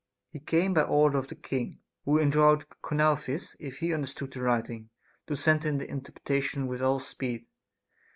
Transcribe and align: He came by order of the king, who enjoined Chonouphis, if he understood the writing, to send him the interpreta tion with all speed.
He 0.31 0.39
came 0.39 0.73
by 0.73 0.81
order 0.81 1.19
of 1.19 1.27
the 1.27 1.35
king, 1.35 1.77
who 2.05 2.17
enjoined 2.17 2.65
Chonouphis, 2.83 3.55
if 3.59 3.77
he 3.77 3.93
understood 3.93 4.33
the 4.33 4.41
writing, 4.41 4.89
to 5.27 5.35
send 5.35 5.61
him 5.61 5.77
the 5.77 5.85
interpreta 5.87 6.41
tion 6.41 6.65
with 6.65 6.81
all 6.81 6.99
speed. 6.99 7.45